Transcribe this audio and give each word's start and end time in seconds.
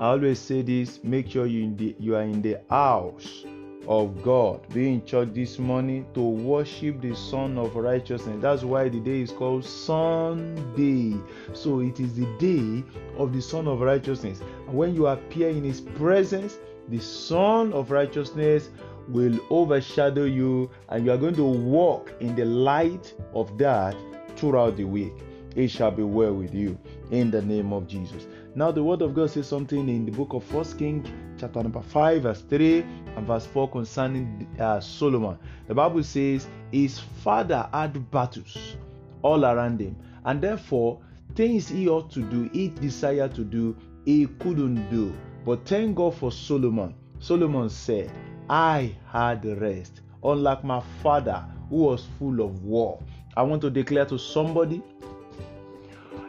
I 0.00 0.06
always 0.06 0.40
say 0.40 0.62
this 0.62 0.98
make 1.04 1.30
sure 1.30 1.46
you, 1.46 1.72
the, 1.76 1.94
you 2.00 2.16
are 2.16 2.22
in 2.22 2.42
the 2.42 2.60
house 2.68 3.44
of 3.86 4.20
God. 4.24 4.68
Be 4.74 4.88
in 4.94 5.06
church 5.06 5.28
this 5.32 5.60
morning 5.60 6.06
to 6.14 6.20
worship 6.20 7.00
the 7.00 7.14
Son 7.14 7.56
of 7.56 7.76
Righteousness. 7.76 8.38
That's 8.40 8.64
why 8.64 8.88
the 8.88 8.98
day 8.98 9.20
is 9.20 9.30
called 9.30 9.64
Sunday. 9.64 11.14
So 11.52 11.78
it 11.78 12.00
is 12.00 12.16
the 12.16 12.26
day 12.40 12.82
of 13.16 13.32
the 13.32 13.40
Son 13.40 13.68
of 13.68 13.80
Righteousness. 13.80 14.40
And 14.66 14.76
when 14.76 14.92
you 14.92 15.06
appear 15.06 15.50
in 15.50 15.62
His 15.62 15.80
presence, 15.80 16.58
the 16.88 16.98
Son 16.98 17.72
of 17.72 17.92
Righteousness 17.92 18.70
will 19.06 19.38
overshadow 19.50 20.24
you, 20.24 20.68
and 20.88 21.06
you 21.06 21.12
are 21.12 21.16
going 21.16 21.36
to 21.36 21.44
walk 21.44 22.12
in 22.18 22.34
the 22.34 22.44
light 22.44 23.14
of 23.34 23.56
that 23.58 23.94
throughout 24.42 24.76
the 24.76 24.82
week. 24.82 25.12
It 25.54 25.68
shall 25.68 25.92
be 25.92 26.02
well 26.02 26.34
with 26.34 26.52
you 26.52 26.76
in 27.12 27.30
the 27.30 27.40
name 27.42 27.72
of 27.72 27.86
Jesus. 27.86 28.26
Now, 28.56 28.72
the 28.72 28.82
word 28.82 29.00
of 29.00 29.14
God 29.14 29.30
says 29.30 29.46
something 29.46 29.88
in 29.88 30.04
the 30.04 30.10
book 30.10 30.32
of 30.32 30.42
First 30.42 30.78
King, 30.78 31.06
chapter 31.38 31.62
number 31.62 31.80
5, 31.80 32.22
verse 32.22 32.40
3 32.50 32.80
and 33.14 33.24
verse 33.24 33.46
4 33.46 33.70
concerning 33.70 34.48
uh, 34.58 34.80
Solomon. 34.80 35.38
The 35.68 35.74
Bible 35.74 36.02
says 36.02 36.48
his 36.72 36.98
father 36.98 37.68
had 37.72 38.10
battles 38.10 38.76
all 39.22 39.44
around 39.44 39.80
him, 39.80 39.94
and 40.24 40.42
therefore, 40.42 40.98
things 41.36 41.68
he 41.68 41.88
ought 41.88 42.10
to 42.10 42.22
do, 42.22 42.50
he 42.52 42.66
desired 42.66 43.36
to 43.36 43.44
do, 43.44 43.76
he 44.04 44.26
couldn't 44.40 44.90
do. 44.90 45.14
But 45.44 45.64
thank 45.66 45.94
God 45.94 46.16
for 46.16 46.32
Solomon. 46.32 46.96
Solomon 47.20 47.70
said, 47.70 48.10
I 48.50 48.96
had 49.06 49.44
rest, 49.60 50.00
unlike 50.24 50.64
my 50.64 50.82
father 51.00 51.44
who 51.70 51.76
was 51.76 52.08
full 52.18 52.40
of 52.40 52.64
war. 52.64 53.00
I 53.36 53.42
want 53.42 53.62
to 53.62 53.70
declare 53.70 54.04
to 54.06 54.18
somebody 54.18 54.82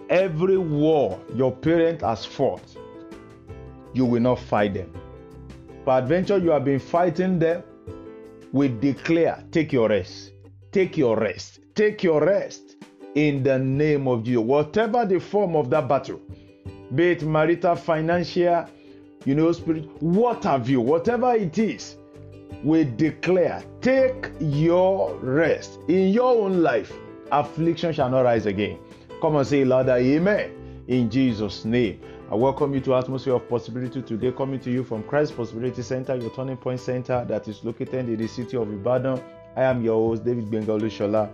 every 0.09 0.57
war 0.57 1.19
your 1.35 1.51
parent 1.51 2.01
has 2.01 2.25
fought, 2.25 2.63
you 3.93 4.05
will 4.05 4.21
not 4.21 4.39
fight 4.39 4.73
them. 4.73 4.93
Peradventure, 5.85 6.37
you 6.37 6.51
have 6.51 6.63
been 6.63 6.79
fighting 6.79 7.39
them. 7.39 7.63
We 8.51 8.69
declare, 8.69 9.43
take 9.51 9.73
your 9.73 9.89
rest. 9.89 10.31
Take 10.71 10.97
your 10.97 11.17
rest. 11.17 11.59
Take 11.75 12.03
your 12.03 12.23
rest 12.23 12.77
in 13.15 13.43
the 13.43 13.59
name 13.59 14.07
of 14.07 14.23
Jesus. 14.23 14.43
Whatever 14.43 15.05
the 15.05 15.19
form 15.19 15.55
of 15.55 15.69
that 15.71 15.87
battle, 15.87 16.21
be 16.95 17.11
it 17.11 17.23
marital, 17.23 17.75
financial, 17.75 18.65
you 19.25 19.35
know, 19.35 19.51
spirit, 19.51 19.89
what 20.01 20.43
have 20.43 20.69
you, 20.69 20.81
whatever 20.81 21.33
it 21.33 21.57
is, 21.57 21.97
we 22.63 22.83
declare, 22.83 23.63
take 23.81 24.29
your 24.39 25.15
rest 25.17 25.79
in 25.87 26.09
your 26.13 26.43
own 26.45 26.61
life. 26.61 26.91
Affliction 27.31 27.93
shall 27.93 28.09
not 28.09 28.21
rise 28.21 28.45
again. 28.45 28.77
Come 29.21 29.37
and 29.37 29.47
say 29.47 29.63
louder, 29.63 29.95
Amen. 29.95 30.83
In 30.87 31.09
Jesus' 31.09 31.65
name. 31.65 32.01
I 32.31 32.35
welcome 32.35 32.73
you 32.73 32.79
to 32.81 32.95
Atmosphere 32.95 33.35
of 33.35 33.47
Possibility 33.47 34.01
today, 34.01 34.31
coming 34.31 34.59
to 34.61 34.71
you 34.71 34.83
from 34.83 35.03
Christ 35.03 35.37
Possibility 35.37 35.81
Center, 35.81 36.15
your 36.15 36.31
turning 36.31 36.57
point 36.57 36.79
center 36.79 37.23
that 37.25 37.47
is 37.47 37.63
located 37.63 38.09
in 38.09 38.17
the 38.17 38.27
city 38.27 38.57
of 38.57 38.71
Ibadan. 38.71 39.21
I 39.55 39.63
am 39.63 39.83
your 39.83 40.09
host, 40.09 40.25
David 40.25 40.45
Bengalu 40.49 40.89
Shola. 40.89 41.29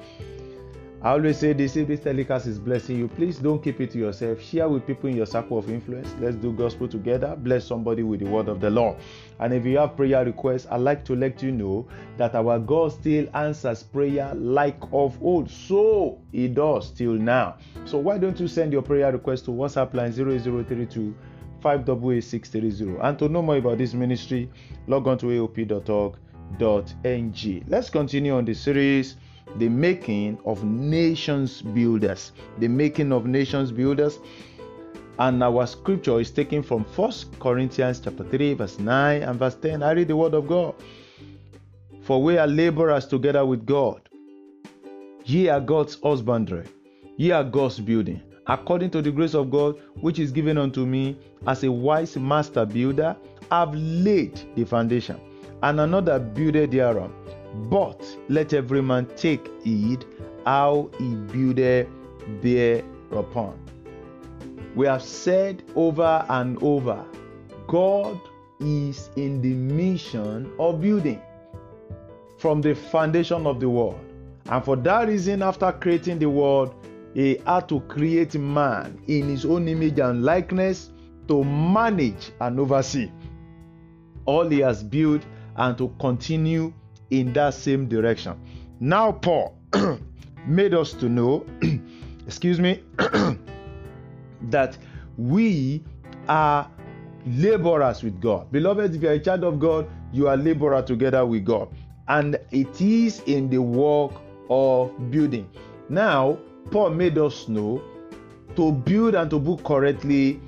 I 1.01 1.11
always 1.11 1.37
say 1.37 1.53
this 1.53 1.77
if 1.77 1.87
this 1.87 2.01
telecast 2.01 2.45
is 2.45 2.59
blessing 2.59 2.97
you, 2.97 3.07
please 3.07 3.39
don't 3.39 3.63
keep 3.63 3.79
it 3.79 3.91
to 3.91 3.97
yourself. 3.97 4.41
Share 4.41 4.67
with 4.67 4.85
people 4.85 5.09
in 5.09 5.15
your 5.15 5.25
circle 5.25 5.57
of 5.57 5.69
influence. 5.69 6.13
Let's 6.19 6.35
do 6.35 6.51
gospel 6.51 6.89
together. 6.89 7.37
Bless 7.37 7.63
somebody 7.63 8.03
with 8.03 8.19
the 8.19 8.25
word 8.25 8.49
of 8.49 8.59
the 8.59 8.69
Lord. 8.69 8.97
And 9.39 9.53
if 9.53 9.63
you 9.63 9.77
have 9.77 9.95
prayer 9.95 10.25
requests, 10.25 10.67
I'd 10.69 10.81
like 10.81 11.05
to 11.05 11.15
let 11.15 11.41
you 11.41 11.53
know 11.53 11.87
that 12.17 12.35
our 12.35 12.59
God 12.59 12.91
still 12.91 13.29
answers 13.33 13.81
prayer 13.81 14.35
like 14.35 14.75
of 14.91 15.17
old. 15.23 15.49
So 15.49 16.19
He 16.33 16.49
does 16.49 16.91
till 16.91 17.13
now. 17.13 17.55
So 17.85 17.97
why 17.97 18.17
don't 18.17 18.37
you 18.37 18.49
send 18.49 18.73
your 18.73 18.81
prayer 18.81 19.09
request 19.13 19.45
to 19.45 19.51
WhatsApp 19.51 19.93
line 19.93 20.11
0032 20.11 21.15
588 21.61 22.99
And 23.01 23.19
to 23.19 23.29
know 23.29 23.41
more 23.41 23.55
about 23.55 23.77
this 23.77 23.93
ministry, 23.93 24.51
log 24.87 25.07
on 25.07 25.17
to 25.19 25.27
aop.org.ng. 25.27 26.15
Let's 27.69 27.89
continue 27.89 28.35
on 28.35 28.43
the 28.43 28.53
series 28.53 29.15
the 29.57 29.69
making 29.69 30.37
of 30.45 30.63
nations 30.63 31.61
builders. 31.61 32.31
The 32.59 32.67
making 32.67 33.11
of 33.11 33.25
nations 33.25 33.71
builders. 33.71 34.19
And 35.17 35.43
our 35.43 35.67
scripture 35.67 36.19
is 36.19 36.31
taken 36.31 36.63
from 36.63 36.85
First 36.85 37.37
corinthians 37.39 37.99
chapter 37.99 38.23
3 38.23 38.53
verse 38.53 38.79
9 38.79 39.21
and 39.21 39.37
verse 39.37 39.55
10 39.55 39.83
i 39.83 39.91
read 39.91 40.07
the 40.07 40.15
word 40.15 40.33
of 40.33 40.47
god. 40.47 40.75
For 42.01 42.23
we 42.23 42.37
are 42.37 42.47
laborers 42.47 43.05
together 43.05 43.45
with 43.45 43.65
god. 43.65 44.07
Ye 45.25 45.49
are 45.49 45.59
god's 45.59 45.97
husbandry. 46.01 46.65
Ye 47.17 47.31
are 47.31 47.43
god's 47.43 47.79
building. 47.79 48.21
According 48.47 48.91
to 48.91 49.01
the 49.01 49.11
grace 49.11 49.35
of 49.35 49.51
god 49.51 49.75
which 50.01 50.19
is 50.19 50.31
given 50.31 50.57
unto 50.57 50.85
me 50.85 51.17
as 51.47 51.63
a 51.63 51.71
wise 51.71 52.17
master 52.17 52.65
builder 52.65 53.15
i've 53.51 53.73
laid 53.73 54.39
the 54.55 54.65
foundation 54.65 55.19
and 55.63 55.79
another 55.79 56.19
builded 56.19 56.71
thereon 56.71 57.13
but 57.69 58.05
let 58.27 58.53
every 58.53 58.81
man 58.81 59.05
take 59.15 59.49
heed 59.63 60.05
how 60.45 60.89
he 60.97 61.15
buildeth 61.15 61.87
thereupon. 62.41 63.59
We 64.75 64.85
have 64.85 65.03
said 65.03 65.63
over 65.75 66.25
and 66.29 66.61
over 66.61 67.03
God 67.67 68.19
is 68.59 69.09
in 69.15 69.41
the 69.41 69.53
mission 69.53 70.51
of 70.59 70.81
building 70.81 71.21
from 72.37 72.61
the 72.61 72.75
foundation 72.75 73.45
of 73.45 73.59
the 73.59 73.69
world. 73.69 73.99
And 74.45 74.63
for 74.63 74.75
that 74.77 75.07
reason, 75.07 75.41
after 75.41 75.71
creating 75.71 76.19
the 76.19 76.29
world, 76.29 76.73
he 77.13 77.41
had 77.45 77.67
to 77.69 77.79
create 77.81 78.35
man 78.35 78.99
in 79.07 79.27
his 79.29 79.45
own 79.45 79.67
image 79.67 79.99
and 79.99 80.23
likeness 80.23 80.91
to 81.27 81.43
manage 81.43 82.31
and 82.39 82.59
oversee 82.59 83.11
all 84.25 84.47
he 84.47 84.59
has 84.59 84.83
built 84.83 85.23
and 85.55 85.77
to 85.77 85.93
continue 85.99 86.71
in 87.09 87.33
that 87.33 87.53
same 87.53 87.87
direction. 87.87 88.39
Now, 88.79 89.11
Paul 89.11 89.57
made 90.47 90.73
us 90.73 90.93
to 90.93 91.09
know, 91.09 91.45
excuse 92.25 92.59
me, 92.59 92.83
that 94.49 94.77
we 95.17 95.83
are 96.27 96.69
laborers 97.25 98.03
with 98.03 98.19
God. 98.21 98.51
Beloved, 98.51 98.95
if 98.95 99.01
you 99.01 99.09
are 99.09 99.13
a 99.13 99.19
child 99.19 99.43
of 99.43 99.59
God, 99.59 99.89
you 100.11 100.27
are 100.27 100.37
laborer 100.37 100.81
together 100.81 101.25
with 101.25 101.45
God. 101.45 101.69
And 102.07 102.39
it 102.51 102.81
is 102.81 103.21
in 103.25 103.49
the 103.49 103.61
work 103.61 104.13
of 104.49 105.11
building. 105.11 105.49
Now, 105.89 106.39
Paul 106.71 106.91
made 106.91 107.17
us 107.17 107.47
know 107.47 107.81
to 108.55 108.71
build 108.71 109.15
and 109.15 109.29
to 109.29 109.39
build 109.39 109.63
correctly, 109.63 110.39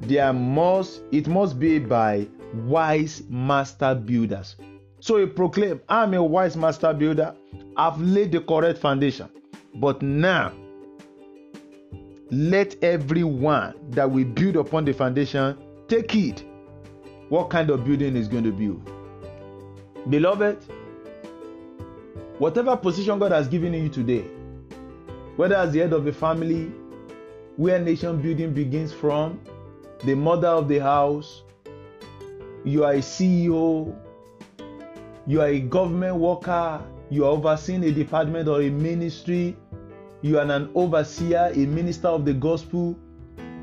there 0.00 0.32
must 0.32 1.02
it 1.10 1.26
must 1.26 1.58
be 1.58 1.78
by 1.78 2.26
wise 2.54 3.22
master 3.28 3.94
builders. 3.94 4.56
So 5.00 5.18
he 5.18 5.26
proclaimed, 5.26 5.80
I'm 5.88 6.14
a 6.14 6.22
wise 6.22 6.56
master 6.56 6.92
builder. 6.92 7.34
I've 7.76 8.00
laid 8.00 8.32
the 8.32 8.40
correct 8.40 8.78
foundation. 8.78 9.28
But 9.74 10.02
now, 10.02 10.52
let 12.30 12.82
everyone 12.82 13.74
that 13.90 14.10
will 14.10 14.24
build 14.24 14.56
upon 14.56 14.84
the 14.84 14.92
foundation 14.92 15.56
take 15.88 16.14
it 16.14 16.44
what 17.28 17.50
kind 17.50 17.70
of 17.70 17.84
building 17.84 18.16
is 18.16 18.28
going 18.28 18.44
to 18.44 18.52
build. 18.52 18.82
Beloved, 20.10 20.58
whatever 22.38 22.76
position 22.76 23.18
God 23.18 23.32
has 23.32 23.48
given 23.48 23.74
you 23.74 23.88
today, 23.88 24.24
whether 25.36 25.56
as 25.56 25.72
the 25.72 25.80
head 25.80 25.92
of 25.92 26.06
a 26.06 26.12
family, 26.12 26.72
where 27.56 27.78
nation 27.78 28.20
building 28.20 28.52
begins 28.52 28.92
from, 28.92 29.40
the 30.04 30.14
mother 30.14 30.48
of 30.48 30.68
the 30.68 30.78
house, 30.78 31.42
you 32.64 32.84
are 32.84 32.92
a 32.92 32.98
CEO, 32.98 33.94
you 35.28 35.42
are 35.42 35.48
a 35.48 35.60
government 35.60 36.16
worker, 36.16 36.82
you 37.10 37.26
are 37.26 37.28
overseeing 37.28 37.84
a 37.84 37.92
department 37.92 38.48
or 38.48 38.62
a 38.62 38.70
ministry, 38.70 39.54
you 40.22 40.38
are 40.38 40.50
an 40.50 40.70
overseer, 40.74 41.52
a 41.54 41.66
minister 41.66 42.08
of 42.08 42.24
the 42.24 42.32
gospel, 42.32 42.98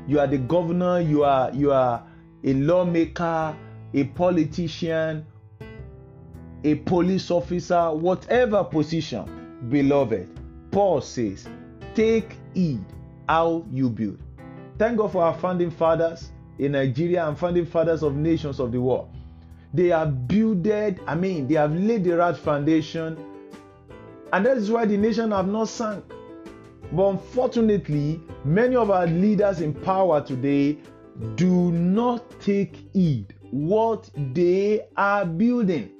you 0.06 0.20
are 0.20 0.28
the 0.28 0.38
governor, 0.38 1.00
you 1.00 1.24
are 1.24 1.52
you 1.52 1.72
are 1.72 2.06
a 2.44 2.54
lawmaker, 2.54 3.56
a 3.94 4.04
politician, 4.04 5.26
a 6.62 6.76
police 6.76 7.32
officer, 7.32 7.92
whatever 7.92 8.62
position, 8.62 9.66
beloved. 9.68 10.28
Paul 10.70 11.00
says, 11.00 11.48
take 11.96 12.36
heed 12.54 12.84
how 13.28 13.66
you 13.72 13.90
build. 13.90 14.20
Thank 14.78 14.98
God 14.98 15.10
for 15.10 15.24
our 15.24 15.34
founding 15.34 15.72
fathers 15.72 16.30
in 16.60 16.72
Nigeria 16.72 17.26
and 17.26 17.36
founding 17.36 17.66
fathers 17.66 18.04
of 18.04 18.14
nations 18.14 18.60
of 18.60 18.70
the 18.70 18.80
world. 18.80 19.15
They 19.76 19.88
have 19.88 20.26
builded, 20.26 21.00
I 21.06 21.14
mean, 21.14 21.46
they 21.46 21.56
have 21.56 21.74
laid 21.74 22.04
the 22.04 22.16
right 22.16 22.34
foundation, 22.34 23.18
and 24.32 24.46
that 24.46 24.56
is 24.56 24.70
why 24.70 24.86
the 24.86 24.96
nation 24.96 25.32
have 25.32 25.48
not 25.48 25.68
sunk. 25.68 26.02
But 26.92 27.08
unfortunately, 27.10 28.22
many 28.42 28.74
of 28.74 28.90
our 28.90 29.06
leaders 29.06 29.60
in 29.60 29.74
power 29.74 30.22
today 30.22 30.78
do 31.34 31.70
not 31.72 32.40
take 32.40 32.88
heed 32.94 33.34
what 33.50 34.10
they 34.32 34.86
are 34.96 35.26
building. 35.26 35.90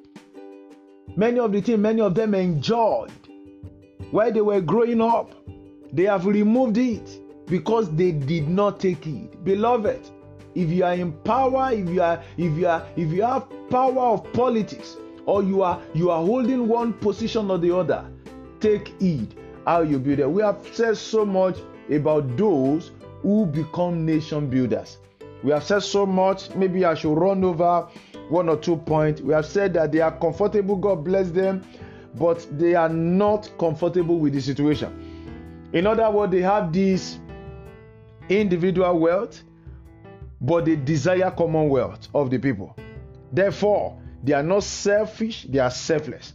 Many 1.15 1.39
of 1.39 1.53
the 1.53 1.61
things 1.61 1.79
many 1.79 2.01
of 2.01 2.15
them 2.15 2.35
enjoyed 2.35 3.13
while 4.11 4.33
they 4.33 4.41
were 4.41 4.63
growing 4.63 5.03
up, 5.03 5.35
they 5.93 6.05
have 6.05 6.25
removed 6.25 6.79
it 6.79 7.21
because 7.47 7.91
they 7.95 8.13
did 8.13 8.49
not 8.49 8.81
take 8.81 9.07
it. 9.07 9.45
Beloved, 9.45 10.01
if 10.57 10.71
you 10.71 10.85
are 10.85 10.95
in 10.95 11.13
power, 11.13 11.71
if 11.73 11.89
you 11.89 12.03
are 12.03 12.23
if 12.37 12.57
you 12.59 12.67
are 12.67 12.87
if 12.97 13.13
you 13.13 13.23
have 13.23 13.47
power 13.69 13.99
of 13.99 14.33
politics 14.33 14.97
or 15.27 15.43
you 15.43 15.63
are 15.63 15.81
you 15.95 16.11
are 16.11 16.25
holding 16.25 16.67
one 16.67 16.95
position 16.95 17.51
or 17.51 17.59
the 17.59 17.77
other, 17.77 18.11
take 18.61 18.99
heed 19.01 19.35
how 19.67 19.83
you 19.83 19.99
build 19.99 20.19
it. 20.19 20.31
We 20.31 20.43
have 20.43 20.67
said 20.73 20.97
so 20.97 21.27
much 21.27 21.59
about 21.91 22.37
those 22.37 22.93
who 23.23 23.47
become 23.47 24.07
nation 24.07 24.49
builders. 24.49 24.99
We 25.43 25.51
have 25.53 25.65
said 25.65 25.81
so 25.81 26.07
much. 26.07 26.55
Maybe 26.55 26.85
I 26.85 26.95
should 26.95 27.15
run 27.15 27.45
over 27.45 27.89
one 28.31 28.49
or 28.49 28.57
two 28.57 28.77
points. 28.77 29.21
We 29.21 29.35
have 29.35 29.47
said 29.47 29.75
that 29.75 29.93
they 29.93 30.01
are 30.01 30.17
comfortable, 30.19 30.77
God 30.77 31.05
bless 31.05 31.31
them, 31.31 31.65
but 32.15 32.47
they 32.59 32.75
are 32.75 32.89
not 32.89 33.51
comfortable 33.59 34.19
with 34.19 34.33
the 34.33 34.41
situation. 34.41 35.69
In 35.73 35.87
other 35.87 36.11
words, 36.11 36.33
they 36.33 36.41
have 36.43 36.73
this 36.73 37.19
individual 38.29 38.99
wealth, 38.99 39.43
but 40.47 40.65
they 40.65 40.77
desire 40.77 41.31
commonwealth 41.33 42.09
of 42.15 42.31
the 42.31 42.39
people. 42.39 42.77
Therefore, 43.33 43.99
they 44.23 44.33
are 44.33 44.45
not 44.45 44.63
selfish, 44.63 45.45
they 45.49 45.59
are 45.59 45.71
selfless. 45.71 46.35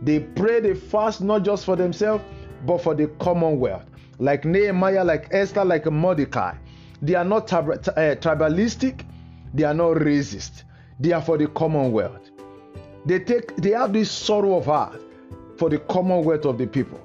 They 0.00 0.20
pray, 0.20 0.60
they 0.60 0.74
fast 0.74 1.20
not 1.20 1.44
just 1.44 1.66
for 1.66 1.76
themselves, 1.76 2.24
but 2.66 2.78
for 2.78 2.94
the 2.94 3.08
commonwealth. 3.18 3.84
Like 4.18 4.46
Nehemiah, 4.46 5.04
like 5.04 5.28
Esther, 5.30 5.64
like 5.64 5.84
Mordecai. 5.86 6.54
They 7.02 7.14
are 7.14 7.24
not 7.24 7.52
uh, 7.52 7.62
tribalistic, 7.62 9.04
they 9.52 9.64
are 9.64 9.74
not 9.74 9.96
racist. 9.96 10.64
They 10.98 11.12
are 11.12 11.22
for 11.22 11.36
the 11.36 11.46
commonwealth. 11.48 12.30
They 13.06 13.20
take 13.20 13.56
they 13.56 13.70
have 13.70 13.92
this 13.92 14.10
sorrow 14.10 14.56
of 14.56 14.66
heart 14.66 15.00
for 15.56 15.70
the 15.70 15.78
commonwealth 15.78 16.44
of 16.44 16.58
the 16.58 16.66
people. 16.66 17.00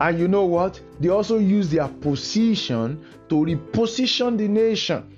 And 0.00 0.18
you 0.18 0.28
know 0.28 0.44
what? 0.44 0.80
They 1.00 1.08
also 1.08 1.38
use 1.38 1.70
their 1.70 1.88
position 1.88 3.04
to 3.28 3.34
reposition 3.34 4.36
the 4.38 4.48
nation 4.48 5.15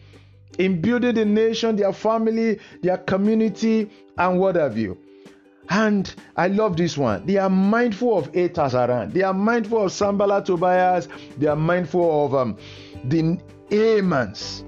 in 0.59 0.81
building 0.81 1.15
the 1.15 1.25
nation, 1.25 1.77
their 1.77 1.93
family, 1.93 2.59
their 2.83 2.99
community, 2.99 3.91
and 4.17 4.39
what 4.39 4.56
have 4.56 4.79
you. 4.79 4.99
And 5.71 6.12
I 6.37 6.49
love 6.49 6.77
this 6.77 6.97
one. 6.97 7.27
They 7.27 7.37
are 7.37 7.50
mindful 7.50 8.17
of 8.19 8.35
around. 8.35 9.12
They 9.12 9.23
are 9.23 9.35
mindful 9.35 9.85
of 9.85 9.93
Sanballat 9.93 10.47
Tobias. 10.47 11.09
They 11.37 11.47
are 11.47 11.56
mindful 11.56 12.25
of 12.25 12.35
um, 12.35 12.56
the 13.05 13.39
Amans. 13.71 14.65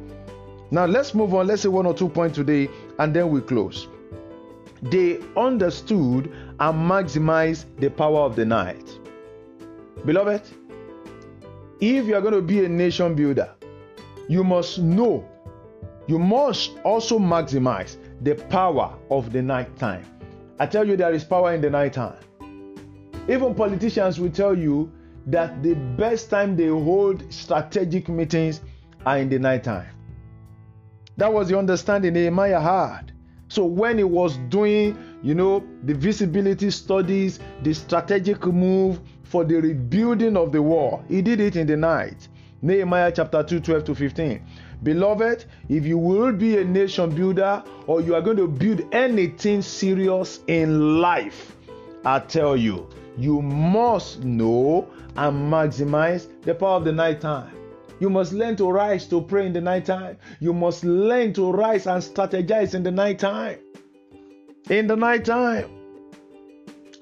Now 0.70 0.84
let's 0.84 1.14
move 1.14 1.34
on. 1.34 1.46
Let's 1.46 1.62
say 1.62 1.68
one 1.68 1.86
or 1.86 1.94
two 1.94 2.08
points 2.08 2.36
today, 2.36 2.68
and 2.98 3.14
then 3.14 3.30
we 3.30 3.40
close. 3.40 3.88
They 4.82 5.18
understood 5.36 6.26
and 6.60 6.90
maximized 6.90 7.64
the 7.78 7.90
power 7.90 8.20
of 8.20 8.36
the 8.36 8.44
night. 8.44 8.98
Beloved, 10.04 10.42
if 11.80 12.06
you 12.06 12.14
are 12.14 12.20
going 12.20 12.34
to 12.34 12.42
be 12.42 12.64
a 12.64 12.68
nation 12.68 13.14
builder, 13.14 13.54
you 14.28 14.44
must 14.44 14.78
know, 14.78 15.28
you 16.10 16.18
must 16.18 16.72
also 16.82 17.20
maximize 17.20 17.96
the 18.22 18.34
power 18.34 18.98
of 19.10 19.32
the 19.32 19.40
night 19.40 19.76
time. 19.76 20.04
I 20.58 20.66
tell 20.66 20.84
you, 20.84 20.96
there 20.96 21.14
is 21.14 21.22
power 21.22 21.54
in 21.54 21.60
the 21.60 21.70
night 21.70 21.92
time. 21.92 22.18
Even 23.28 23.54
politicians 23.54 24.18
will 24.18 24.32
tell 24.32 24.58
you 24.58 24.90
that 25.26 25.62
the 25.62 25.74
best 25.96 26.28
time 26.28 26.56
they 26.56 26.66
hold 26.66 27.32
strategic 27.32 28.08
meetings 28.08 28.60
are 29.06 29.18
in 29.18 29.28
the 29.28 29.38
night 29.38 29.62
time. 29.62 29.86
That 31.16 31.32
was 31.32 31.48
the 31.48 31.56
understanding 31.56 32.14
Nehemiah 32.14 32.60
had. 32.60 33.12
So 33.46 33.64
when 33.64 33.98
he 33.98 34.04
was 34.04 34.36
doing, 34.48 34.98
you 35.22 35.36
know, 35.36 35.64
the 35.84 35.94
visibility 35.94 36.72
studies, 36.72 37.38
the 37.62 37.72
strategic 37.72 38.44
move 38.46 39.00
for 39.22 39.44
the 39.44 39.60
rebuilding 39.60 40.36
of 40.36 40.50
the 40.50 40.60
wall, 40.60 41.04
he 41.08 41.22
did 41.22 41.38
it 41.38 41.54
in 41.54 41.68
the 41.68 41.76
night. 41.76 42.26
Nehemiah 42.62 43.12
chapter 43.12 43.42
2, 43.42 43.60
12 43.60 43.84
to 43.84 43.94
15. 43.94 44.42
Beloved, 44.82 45.44
if 45.68 45.86
you 45.86 45.96
will 45.96 46.32
be 46.32 46.58
a 46.58 46.64
nation 46.64 47.14
builder 47.14 47.62
or 47.86 48.00
you 48.00 48.14
are 48.14 48.20
going 48.20 48.36
to 48.36 48.48
build 48.48 48.82
anything 48.92 49.62
serious 49.62 50.40
in 50.46 51.00
life, 51.00 51.56
I 52.04 52.20
tell 52.20 52.56
you, 52.56 52.88
you 53.16 53.40
must 53.42 54.24
know 54.24 54.88
and 55.16 55.52
maximize 55.52 56.28
the 56.42 56.54
power 56.54 56.76
of 56.76 56.84
the 56.84 56.92
night 56.92 57.20
time. 57.20 57.54
You 57.98 58.08
must 58.08 58.32
learn 58.32 58.56
to 58.56 58.70
rise 58.70 59.06
to 59.08 59.20
pray 59.20 59.46
in 59.46 59.52
the 59.52 59.60
night 59.60 59.84
time. 59.84 60.16
You 60.40 60.54
must 60.54 60.84
learn 60.84 61.34
to 61.34 61.52
rise 61.52 61.86
and 61.86 62.02
strategize 62.02 62.74
in 62.74 62.82
the 62.82 62.90
night 62.90 63.18
time. 63.18 63.58
In 64.70 64.86
the 64.86 64.96
night 64.96 65.26
time. 65.26 65.70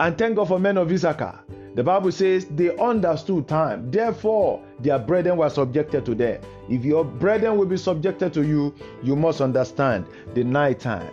And 0.01 0.19
thank 0.19 0.37
God 0.37 0.49
for 0.49 0.59
men 0.59 0.77
of 0.77 0.91
Issachar. 0.91 1.41
The 1.75 1.83
Bible 1.85 2.11
says 2.11 2.47
they 2.47 2.77
understood 2.77 3.47
time. 3.47 3.91
Therefore, 3.91 4.63
their 4.81 4.99
brethren 4.99 5.37
were 5.39 5.51
subjected 5.51 6.05
to 6.07 6.15
them. 6.15 6.41
If 6.69 6.85
your 6.85 7.05
brethren 7.05 7.57
will 7.57 7.67
be 7.67 7.77
subjected 7.77 8.33
to 8.35 8.43
you, 8.43 8.75
you 9.03 9.15
must 9.17 9.41
understand 9.41 10.07
the 10.35 10.45
night 10.45 10.81
time. 10.81 11.13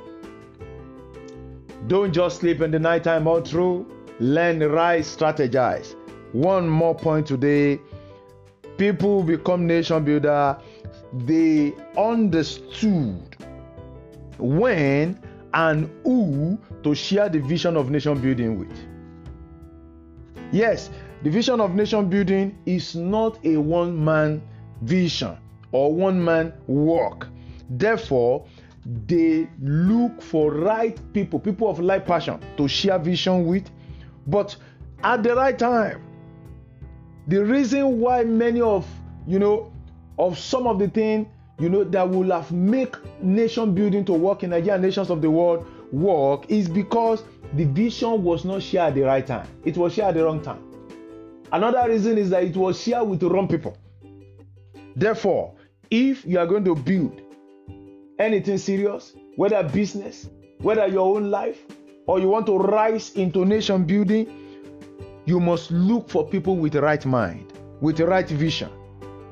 Don't 1.88 2.12
just 2.12 2.40
sleep 2.40 2.62
in 2.62 2.72
the 2.72 2.80
night 2.80 3.04
time 3.04 3.28
all 3.28 3.42
through. 3.42 3.86
Learn, 4.20 4.60
rise, 4.60 5.16
strategize. 5.16 5.96
One 6.32 6.68
more 6.68 6.96
point 6.96 7.28
today. 7.28 7.80
People 8.78 9.24
become 9.24 9.68
nation 9.68 10.04
builder. 10.04 10.58
They 11.14 11.74
understood 11.98 13.36
when 14.38 15.22
and 15.54 15.90
who 16.04 16.60
to 16.84 16.94
share 16.96 17.30
the 17.30 17.40
vision 17.40 17.78
of 17.78 17.90
nation 17.90 18.20
building 18.20 18.60
with. 18.60 18.95
Yes, 20.52 20.90
the 21.24 21.30
vision 21.30 21.60
of 21.60 21.76
nation 21.76 22.10
building 22.10 22.58
is 22.66 22.96
not 22.96 23.44
a 23.46 23.58
one 23.58 24.04
man 24.04 24.42
vision 24.82 25.38
or 25.72 25.94
one 25.94 26.24
man 26.24 26.54
work. 26.68 27.28
Therefore, 27.70 28.46
they 29.08 29.50
look 29.62 30.22
for 30.22 30.52
right 30.52 31.00
people, 31.14 31.40
people 31.40 31.70
of 31.70 31.80
like 31.80 32.06
passion 32.06 32.40
to 32.58 32.68
share 32.68 33.00
vision 33.00 33.48
with, 33.48 33.70
but 34.28 34.56
at 35.04 35.24
the 35.24 35.36
right 35.36 35.58
time. 35.58 36.02
The 37.28 37.44
reason 37.44 38.00
why 38.00 38.24
many 38.24 38.62
of 38.62 38.88
you 39.26 39.40
know 39.40 39.72
of 40.20 40.38
some 40.38 40.68
of 40.68 40.78
the 40.78 40.88
things 40.88 41.28
you 41.60 41.70
know 41.70 41.84
that 41.84 42.08
will 42.08 42.32
have 42.32 42.52
make 42.52 42.96
nation 43.22 43.74
building 43.74 44.06
to 44.06 44.14
work 44.14 44.44
in 44.44 44.52
Nigeria 44.52 44.78
nations 44.78 45.10
of 45.10 45.22
the 45.22 45.30
world 45.32 45.66
work 45.92 46.46
is 46.50 46.68
because 46.70 47.24
the 47.54 47.66
vision 47.66 48.24
was 48.24 48.46
not 48.46 48.62
shared 48.62 48.90
at 48.90 48.96
the 48.96 49.02
right 49.02 49.26
time. 49.26 49.48
It 49.64 49.78
was 49.78 49.94
shared 49.94 50.10
at 50.10 50.16
the 50.16 50.24
wrong 50.26 50.42
time. 50.42 50.62
Another 51.52 51.90
reason 51.90 52.18
is 52.18 52.30
that 52.32 52.44
it 52.44 52.56
was 52.56 52.82
shared 52.82 53.08
with 53.08 53.20
the 53.20 53.30
wrong 53.30 53.48
people. 53.48 53.78
Therefore, 54.96 55.56
if 55.92 56.26
you 56.26 56.40
are 56.40 56.48
going 56.48 56.66
to 56.66 56.76
build 56.76 57.22
anything 58.20 58.58
serious, 58.58 59.14
whether 59.36 59.62
business, 59.64 60.30
whether 60.60 60.88
your 60.88 61.16
own 61.16 61.30
life, 61.30 61.60
or 62.08 62.20
you 62.20 62.30
want 62.30 62.46
to 62.48 62.58
rise 62.58 63.14
into 63.14 63.46
nation 63.46 63.84
building, 63.84 64.28
you 65.26 65.40
must 65.40 65.72
look 65.72 66.10
for 66.10 66.28
people 66.28 66.56
with 66.56 66.74
the 66.74 66.82
right 66.82 67.06
mind, 67.06 67.52
with 67.82 67.98
the 67.98 68.06
right 68.06 68.28
vision, 68.28 68.70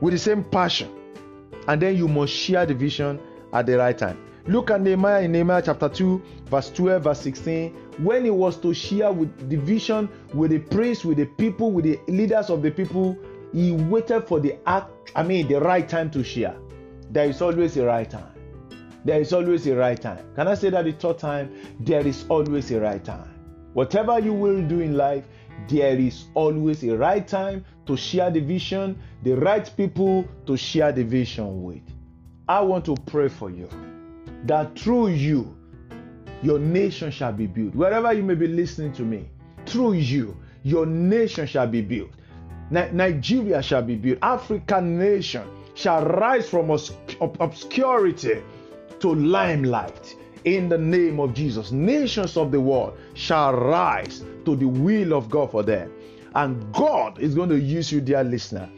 with 0.02 0.14
the 0.14 0.20
same 0.20 0.44
passion. 0.44 0.90
And 1.68 1.82
then 1.82 1.96
you 1.96 2.08
must 2.08 2.34
share 2.34 2.66
the 2.66 2.74
vision 2.74 3.20
at 3.54 3.66
the 3.66 3.78
right 3.78 3.98
time. 3.98 4.20
Look 4.46 4.72
at 4.72 4.82
Nehemiah 4.82 5.22
in 5.22 5.32
Nehemiah 5.32 5.62
chapter 5.62 5.88
2, 5.88 6.22
verse 6.48 6.70
12, 6.72 7.04
verse 7.04 7.22
16. 7.22 7.72
When 8.00 8.26
he 8.26 8.30
was 8.30 8.58
to 8.58 8.74
share 8.74 9.10
with 9.10 9.50
the 9.50 9.56
vision, 9.56 10.10
with 10.34 10.52
the 10.52 10.60
priests, 10.60 11.06
with 11.06 11.18
the 11.18 11.26
people, 11.26 11.72
with 11.72 11.86
the 11.86 11.98
leaders 12.10 12.50
of 12.50 12.62
the 12.62 12.70
people, 12.70 13.18
he 13.54 13.72
waited 13.72 14.28
for 14.28 14.42
the 14.42 14.58
act, 14.68 15.14
I 15.16 15.24
mean 15.24 15.48
the 15.48 15.62
right 15.62 15.88
time 15.88 16.12
to 16.12 16.26
share. 16.26 16.58
There 17.10 17.26
is 17.26 17.42
always 17.42 17.78
a 17.78 17.86
right 17.86 18.10
time. 18.10 18.34
There 19.06 19.22
is 19.22 19.32
always 19.32 19.66
a 19.68 19.78
right 19.78 20.02
time. 20.02 20.26
Can 20.36 20.50
I 20.50 20.56
say 20.56 20.70
that 20.72 20.84
the 20.84 20.92
third 20.92 21.20
time? 21.20 21.56
There 21.80 22.06
is 22.06 22.26
always 22.28 22.70
a 22.72 22.82
right 22.82 23.04
time. 23.04 23.34
Whatever 23.72 24.20
you 24.20 24.34
will 24.34 24.62
do 24.62 24.82
in 24.82 24.98
life, 24.98 25.26
there 25.70 25.98
is 25.98 26.26
always 26.34 26.84
a 26.84 26.98
right 26.98 27.26
time 27.26 27.64
to 27.86 27.96
share 27.96 28.30
the 28.30 28.42
vision, 28.42 29.02
the 29.24 29.36
right 29.36 29.72
people 29.78 30.28
to 30.48 30.58
share 30.58 30.92
the 30.92 31.04
vision 31.04 31.64
with. 31.64 31.84
I 32.50 32.60
want 32.60 32.84
to 32.86 32.96
pray 33.06 33.30
for 33.30 33.50
you 33.50 33.70
that 34.44 34.78
through 34.78 35.10
you, 35.10 35.56
your 36.42 36.60
nation 36.60 37.10
shall 37.10 37.32
be 37.32 37.48
built. 37.48 37.74
Wherever 37.74 38.12
you 38.12 38.24
may 38.24 38.36
be 38.36 38.48
listening 38.48 38.92
to 38.94 39.04
me, 39.04 39.30
through 39.66 39.94
you, 39.94 40.38
your 40.64 40.86
nation 40.86 41.48
shall 41.48 41.68
be 41.68 41.82
built. 41.82 42.12
Nigeria 42.70 43.62
shall 43.62 43.82
be 43.82 43.96
built. 43.96 44.20
African 44.22 44.98
nation 44.98 45.48
shall 45.76 46.06
rise 46.06 46.50
from 46.50 46.70
obscurity 47.40 48.42
to 49.00 49.16
limelight. 49.16 50.16
In 50.46 50.68
the 50.68 50.78
name 50.78 51.22
of 51.22 51.34
Jesus, 51.34 51.72
nations 51.72 52.36
of 52.36 52.52
the 52.52 52.60
world 52.60 52.98
shall 53.14 53.54
rise 53.54 54.26
to 54.44 54.58
the 54.58 54.68
will 54.68 55.14
of 55.14 55.30
God 55.30 55.52
for 55.52 55.64
them. 55.64 55.92
And 56.36 56.74
God 56.74 57.20
is 57.20 57.34
going 57.36 57.50
to 57.50 57.60
use 57.60 57.92
you, 57.92 58.02
dear 58.02 58.26
listener, 58.26 58.70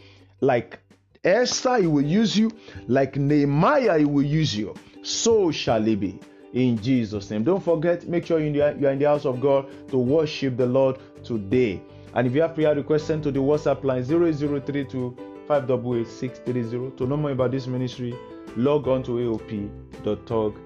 like 0.41 0.79
Esther, 1.23 1.77
He 1.77 1.87
will 1.87 2.03
use 2.03 2.37
you, 2.37 2.51
like 2.87 3.15
Nehemiah, 3.15 3.97
He 3.97 4.05
will 4.05 4.25
use 4.25 4.55
you 4.55 4.75
so 5.05 5.51
shall 5.51 5.87
it 5.87 5.99
be. 5.99 6.19
In 6.53 6.77
Jesus' 6.81 7.29
name. 7.29 7.43
Don't 7.43 7.61
forget, 7.61 8.07
make 8.07 8.25
sure 8.25 8.39
you 8.39 8.61
are 8.63 8.69
in 8.69 8.99
the 8.99 9.05
house 9.05 9.25
of 9.25 9.41
God 9.41 9.67
to 9.89 9.97
worship 9.97 10.55
the 10.55 10.65
Lord 10.65 10.97
today. 11.21 11.81
And 12.13 12.25
if 12.25 12.33
you 12.33 12.41
have 12.41 12.55
prayer 12.55 12.73
requests, 12.73 13.03
send 13.03 13.23
to 13.23 13.31
the 13.31 13.39
WhatsApp 13.39 13.83
line 13.83 14.05
0032 14.05 15.17
588 15.47 16.97
To 16.97 17.05
know 17.05 17.17
more 17.17 17.31
about 17.31 17.51
this 17.51 17.67
ministry, 17.67 18.15
log 18.55 18.87
on 18.87 19.03
to 19.03 19.11
aop.org.ng. 19.91 20.59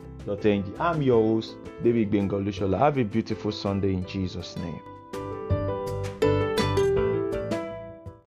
I'm 0.79 1.01
your 1.01 1.23
host, 1.23 1.55
David 1.83 2.11
Bengalushola. 2.11 2.77
Have 2.77 2.99
a 2.99 3.03
beautiful 3.03 3.51
Sunday 3.51 3.93
in 3.93 4.05
Jesus' 4.05 4.55
name. 4.57 4.79